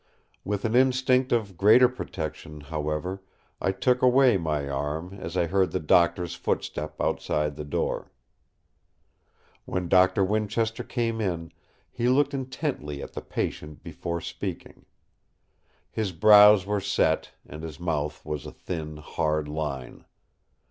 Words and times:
With 0.43 0.65
an 0.65 0.73
instinct 0.75 1.31
of 1.31 1.55
greater 1.55 1.87
protection, 1.87 2.59
however, 2.61 3.21
I 3.61 3.71
took 3.71 4.01
away 4.01 4.35
my 4.35 4.67
arm 4.67 5.13
as 5.21 5.37
I 5.37 5.45
heard 5.45 5.69
the 5.69 5.79
Doctor's 5.79 6.33
footstep 6.33 6.99
outside 6.99 7.55
the 7.55 7.63
door. 7.63 8.11
When 9.65 9.87
Doctor 9.87 10.23
Winchester 10.25 10.83
came 10.83 11.21
in 11.21 11.51
he 11.91 12.09
looked 12.09 12.33
intently 12.33 13.03
at 13.03 13.13
the 13.13 13.21
patient 13.21 13.83
before 13.83 14.21
speaking. 14.21 14.87
His 15.91 16.11
brows 16.13 16.65
were 16.65 16.81
set, 16.81 17.33
and 17.45 17.61
his 17.61 17.79
mouth 17.79 18.25
was 18.25 18.47
a 18.47 18.51
thin, 18.51 18.97
hard 18.97 19.47
line. 19.47 20.05